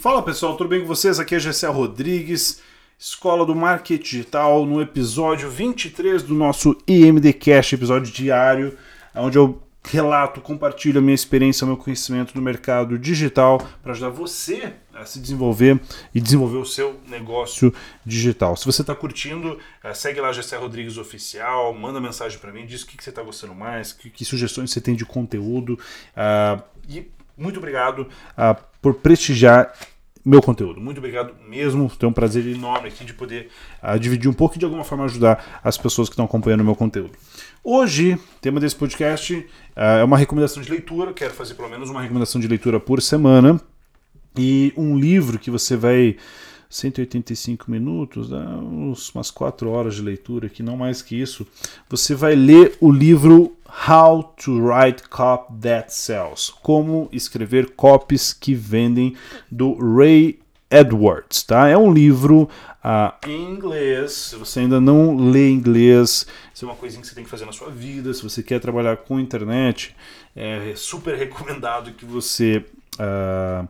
[0.00, 1.18] Fala pessoal, tudo bem com vocês?
[1.18, 2.62] Aqui é Gessé Rodrigues,
[2.96, 8.78] Escola do Marketing Digital, no episódio 23 do nosso IMD Cash, episódio diário,
[9.12, 14.10] onde eu relato, compartilho a minha experiência, o meu conhecimento no mercado digital para ajudar
[14.10, 15.80] você a se desenvolver
[16.14, 17.74] e desenvolver o seu negócio
[18.06, 18.54] digital.
[18.54, 22.82] Se você está curtindo, eh, segue lá Gessé Rodrigues Oficial, manda mensagem para mim, diz
[22.82, 25.72] o que, você está gostando mais, que, que, sugestões você tem de conteúdo.
[26.14, 29.72] Uh, e muito obrigado uh, por prestigiar
[30.24, 30.80] meu conteúdo.
[30.80, 31.88] Muito obrigado mesmo.
[31.88, 33.48] Tenho um prazer enorme aqui de poder
[33.82, 36.64] uh, dividir um pouco e de alguma forma ajudar as pessoas que estão acompanhando o
[36.64, 37.12] meu conteúdo.
[37.64, 39.46] Hoje, tema desse podcast uh,
[40.00, 41.14] é uma recomendação de leitura.
[41.14, 43.60] Quero fazer pelo menos uma recomendação de leitura por semana.
[44.36, 46.16] E um livro que você vai
[46.70, 51.46] 185 minutos, dá uns, umas 4 horas de leitura aqui, não mais que isso.
[51.88, 58.54] Você vai ler o livro How to Write Copy That Sells Como escrever copies que
[58.54, 59.14] vendem,
[59.50, 60.38] do Ray
[60.70, 61.42] Edwards.
[61.42, 61.68] Tá?
[61.68, 62.48] É um livro
[62.84, 64.12] uh, em inglês.
[64.12, 67.44] Se você ainda não lê inglês, isso é uma coisinha que você tem que fazer
[67.44, 68.12] na sua vida.
[68.12, 69.94] Se você quer trabalhar com internet,
[70.34, 72.64] é super recomendado que você.
[72.94, 73.68] Uh,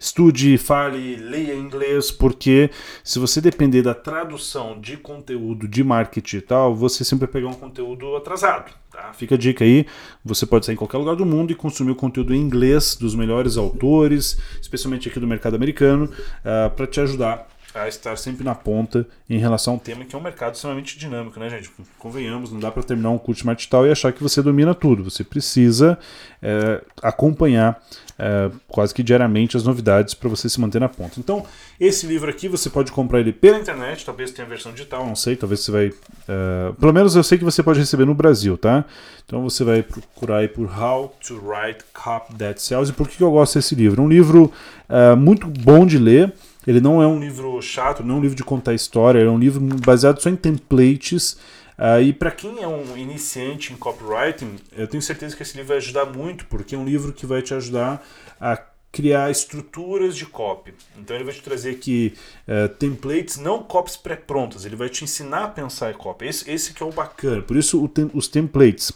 [0.00, 2.70] Estude, fale, leia inglês, porque
[3.02, 7.48] se você depender da tradução de conteúdo de marketing e tal, você sempre vai pegar
[7.48, 8.72] um conteúdo atrasado.
[8.92, 9.12] Tá?
[9.12, 9.84] Fica a dica aí,
[10.24, 13.16] você pode sair em qualquer lugar do mundo e consumir o conteúdo em inglês dos
[13.16, 16.10] melhores autores, especialmente aqui do mercado americano, uh,
[16.44, 17.48] ah, para te ajudar
[17.82, 20.98] a estar sempre na ponta em relação a um tema que é um mercado extremamente
[20.98, 21.70] dinâmico, né, gente?
[21.98, 25.04] Convenhamos, não dá para terminar um curso de marketing e achar que você domina tudo.
[25.04, 25.98] Você precisa
[26.42, 27.82] é, acompanhar
[28.18, 31.20] é, quase que diariamente as novidades para você se manter na ponta.
[31.20, 31.46] Então,
[31.78, 35.36] esse livro aqui você pode comprar ele pela internet, talvez tenha versão digital, não sei,
[35.36, 35.92] talvez você vai.
[36.26, 38.84] É, pelo menos eu sei que você pode receber no Brasil, tá?
[39.24, 42.90] Então você vai procurar aí por How to Write Cop That Sells.
[42.90, 44.02] E por que eu gosto desse livro?
[44.02, 44.52] É um livro
[44.88, 46.32] é, muito bom de ler.
[46.66, 49.38] Ele não é um livro chato, não é um livro de contar história, é um
[49.38, 51.38] livro baseado só em templates.
[51.78, 55.68] Uh, e para quem é um iniciante em copywriting, eu tenho certeza que esse livro
[55.68, 58.04] vai ajudar muito, porque é um livro que vai te ajudar
[58.40, 58.60] a
[58.90, 60.74] criar estruturas de copy.
[60.98, 62.14] Então ele vai te trazer aqui
[62.48, 66.26] uh, templates, não copies pré-prontas, ele vai te ensinar a pensar em copy.
[66.26, 67.42] Esse, esse que é o bacana.
[67.42, 68.92] Por isso tem, os templates.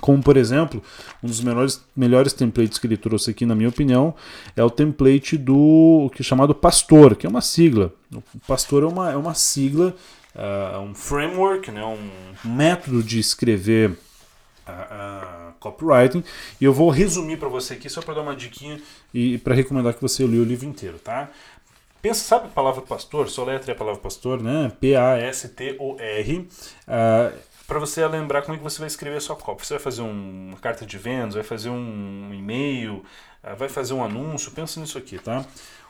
[0.00, 0.82] Como, por exemplo,
[1.22, 4.14] um dos melhores, melhores templates que ele trouxe aqui, na minha opinião,
[4.56, 7.92] é o template do que é chamado Pastor, que é uma sigla.
[8.14, 9.94] O Pastor é uma, é uma sigla,
[10.34, 12.10] uh, um framework, né, um
[12.44, 13.90] método de escrever uh,
[14.70, 16.24] uh, copywriting.
[16.60, 18.80] E eu vou resumir para você aqui, só para dar uma diquinha
[19.12, 21.30] e para recomendar que você leia o livro inteiro, tá?
[22.02, 23.28] Pensa, sabe a palavra pastor?
[23.28, 24.72] Só letra é a palavra pastor, né?
[24.80, 26.38] P-A-S-T-O-R.
[26.88, 29.64] Uh, para você lembrar como é que você vai escrever a sua cópia.
[29.64, 33.04] Você vai fazer um, uma carta de vendas, vai fazer um e-mail,
[33.44, 35.46] ah, vai fazer um anúncio, pensa nisso aqui, tá?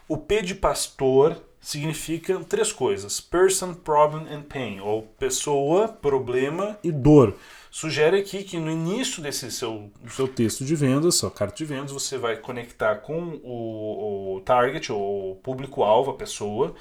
[0.06, 6.92] O P de pastor significa três coisas: person, problem and pain, ou pessoa, problema e
[6.92, 7.34] dor.
[7.70, 11.92] Sugere aqui que no início desse seu, seu texto de vendas, sua carta de vendas,
[11.92, 16.74] você vai conectar com o, o target, ou público-alvo, a pessoa,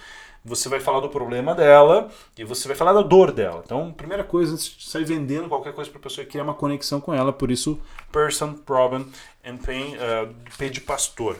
[0.43, 3.61] você vai falar do problema dela e você vai falar da dor dela.
[3.65, 7.33] Então, primeira coisa, sair vendendo qualquer coisa para a pessoa criar uma conexão com ela,
[7.33, 7.79] por isso,
[8.11, 9.05] person, problem
[9.45, 11.37] and pain, uh, P de pastor.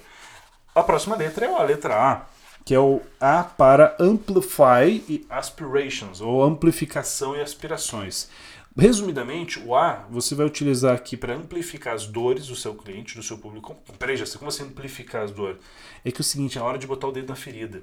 [0.76, 2.26] A próxima letra é a letra A,
[2.66, 8.30] que é o A para amplify e aspirations, ou amplificação e aspirações.
[8.78, 13.24] Resumidamente, o A você vai utilizar aqui para amplificar as dores do seu cliente, do
[13.24, 13.76] seu público.
[13.98, 15.58] Peraí, já como você amplificar as dores.
[16.06, 17.82] É que é o seguinte, é a hora de botar o dedo na ferida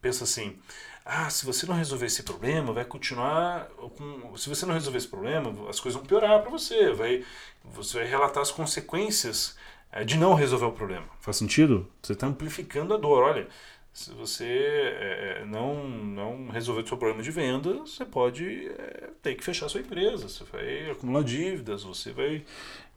[0.00, 0.56] pensa assim:
[1.04, 3.66] ah, se você não resolver esse problema, vai continuar
[3.96, 4.36] com.
[4.36, 6.92] Se você não resolver esse problema, as coisas vão piorar para você.
[6.92, 7.24] Vai,
[7.64, 9.56] você vai relatar as consequências
[9.90, 11.06] é, de não resolver o problema.
[11.20, 11.88] Faz sentido?
[12.02, 13.22] Você está amplificando a dor.
[13.22, 13.48] Olha,
[13.90, 19.34] se você é, não, não resolver o seu problema de venda, você pode é, ter
[19.34, 20.28] que fechar a sua empresa.
[20.28, 22.44] Você vai acumular dívidas, você vai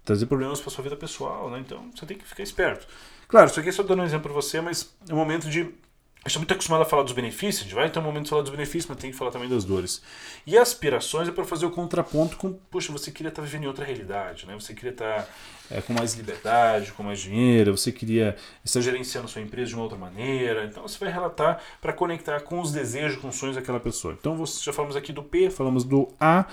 [0.03, 1.49] trazer problemas para sua vida pessoal.
[1.49, 1.59] Né?
[1.59, 2.85] Então você tem que ficar esperto.
[3.27, 5.73] Claro, isso aqui é só dando um exemplo para você, mas é um momento de
[6.25, 8.43] está muito acostumado a falar dos benefícios, a gente vai ter um momento de falar
[8.43, 10.03] dos benefícios, mas tem que falar também das dores.
[10.45, 13.67] E aspirações é para fazer o contraponto com, poxa, você queria estar tá vivendo em
[13.67, 14.53] outra realidade, né?
[14.53, 15.27] Você queria estar tá,
[15.71, 19.83] é, com mais liberdade, com mais dinheiro, você queria estar gerenciando sua empresa de uma
[19.83, 20.65] outra maneira.
[20.65, 24.15] Então você vai relatar para conectar com os desejos, com os sonhos daquela pessoa.
[24.19, 26.45] Então já falamos aqui do P, falamos do A,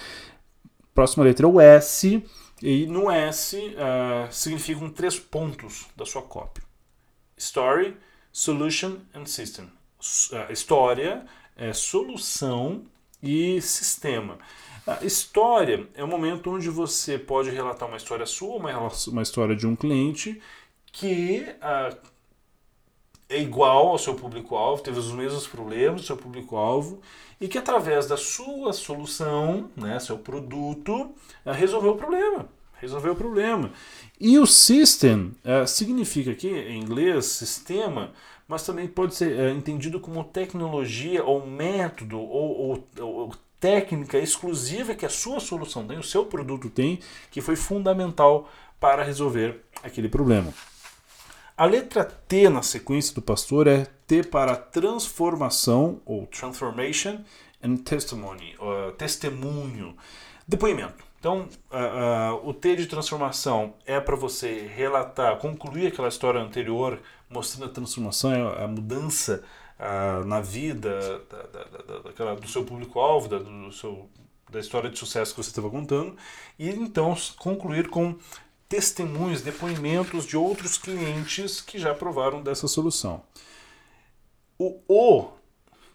[0.94, 2.24] próxima letra é o S,
[2.62, 6.64] e no S uh, significam três pontos da sua cópia.
[7.36, 7.96] Story,
[8.32, 9.70] Solution and System.
[10.50, 11.24] história,
[11.56, 12.82] é, solução
[13.22, 14.38] e sistema.
[14.86, 19.66] A história é o momento onde você pode relatar uma história sua, uma, história de
[19.66, 20.40] um cliente
[20.90, 21.44] que
[23.28, 27.00] é igual ao seu público-alvo, teve os mesmos problemas do seu público-alvo
[27.38, 31.14] e que através da sua solução, né, seu produto,
[31.44, 32.48] resolveu o problema.
[32.80, 33.72] Resolveu o problema.
[34.20, 38.12] E o system uh, significa aqui, em inglês, sistema,
[38.46, 44.94] mas também pode ser uh, entendido como tecnologia ou método ou, ou, ou técnica exclusiva
[44.94, 48.48] que a sua solução tem, o seu produto tem, que foi fundamental
[48.78, 50.52] para resolver aquele problema.
[51.56, 57.24] A letra T na sequência do pastor é T para transformação ou transformation
[57.60, 59.96] and testimony, uh, testemunho,
[60.46, 61.07] depoimento.
[61.18, 67.00] Então, uh, uh, o T de transformação é para você relatar, concluir aquela história anterior,
[67.28, 69.42] mostrando a transformação, a mudança
[70.26, 74.10] na vida da, da, daquela, do seu público-alvo, da, do seu,
[74.50, 76.16] da história de sucesso que você estava contando,
[76.58, 78.16] e então concluir com
[78.68, 83.22] testemunhos, depoimentos de outros clientes que já provaram dessa solução.
[84.58, 85.32] O O, o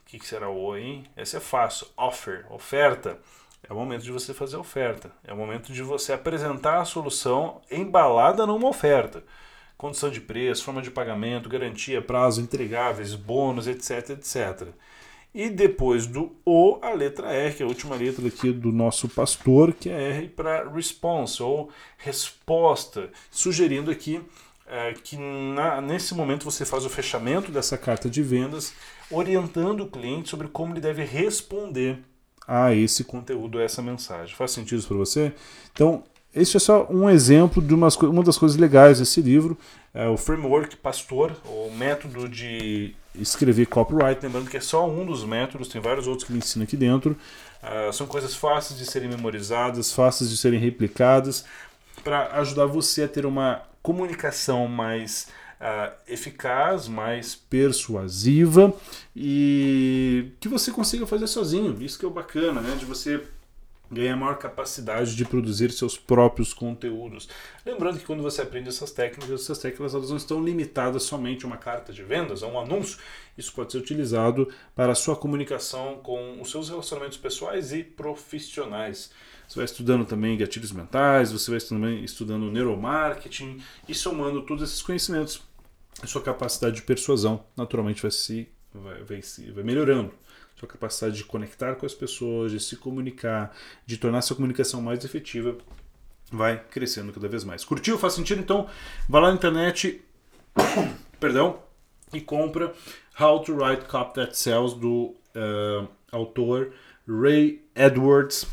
[0.05, 1.05] que, que será o O, hein?
[1.17, 1.87] Esse é fácil.
[1.97, 3.19] Offer, oferta.
[3.67, 5.11] É o momento de você fazer a oferta.
[5.23, 9.23] É o momento de você apresentar a solução embalada numa oferta.
[9.77, 14.67] Condição de preço, forma de pagamento, garantia, prazo, entregáveis, bônus, etc, etc.
[15.33, 19.09] E depois do O, a letra R, que é a última letra aqui do nosso
[19.09, 24.21] pastor, que é R para response, ou resposta, sugerindo aqui
[24.67, 28.73] é, que na, nesse momento você faz o fechamento dessa carta de vendas,
[29.11, 31.99] orientando o cliente sobre como ele deve responder
[32.47, 34.35] a esse conteúdo, a essa mensagem.
[34.35, 35.33] Faz sentido para você?
[35.71, 36.03] Então,
[36.33, 39.57] esse é só um exemplo de umas, uma das coisas legais desse livro,
[39.93, 45.23] é o framework pastor, o método de escrever copyright, lembrando que é só um dos
[45.23, 47.15] métodos, tem vários outros que me ensinam aqui dentro.
[47.61, 51.45] Uh, são coisas fáceis de serem memorizadas, fáceis de serem replicadas,
[52.03, 55.27] para ajudar você a ter uma comunicação mais
[55.63, 58.73] uh, eficaz, mais persuasiva
[59.15, 61.81] e que você consiga fazer sozinho.
[61.81, 62.75] Isso que é o bacana, né?
[62.75, 63.23] De você
[63.91, 67.29] ganha maior capacidade de produzir seus próprios conteúdos.
[67.63, 71.47] Lembrando que quando você aprende essas técnicas, essas técnicas elas não estão limitadas somente a
[71.47, 72.97] uma carta de vendas, a um anúncio.
[73.37, 79.11] Isso pode ser utilizado para a sua comunicação com os seus relacionamentos pessoais e profissionais.
[79.47, 81.59] Você vai estudando também gatilhos mentais, você vai
[82.03, 85.43] estudando neuromarketing e somando todos esses conhecimentos,
[86.01, 89.21] a sua capacidade de persuasão naturalmente vai se vai, vai,
[89.53, 90.11] vai melhorando
[90.55, 93.55] sua capacidade de conectar com as pessoas, de se comunicar,
[93.85, 95.57] de tornar sua comunicação mais efetiva,
[96.31, 97.65] vai crescendo cada vez mais.
[97.65, 97.97] Curtiu?
[97.97, 98.39] Faz sentido?
[98.39, 98.67] Então,
[99.09, 100.01] vá lá na internet,
[101.19, 101.59] perdão,
[102.13, 102.73] e compra
[103.19, 106.73] How to Write Copy That Sells do uh, autor
[107.07, 108.47] Ray Edwards.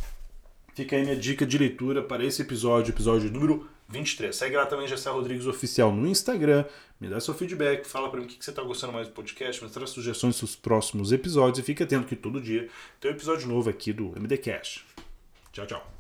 [0.75, 4.35] Fica aí minha dica de leitura para esse episódio, episódio número 23.
[4.35, 6.65] Segue lá também Gessé Rodrigues Oficial no Instagram,
[7.01, 9.63] me dá seu feedback, fala para mim o que você está gostando mais do podcast,
[9.63, 12.69] me traz sugestões dos próximos episódios e fica atento que todo dia
[13.01, 14.85] tem um episódio novo aqui do MD Cash.
[15.53, 16.00] Tchau, tchau.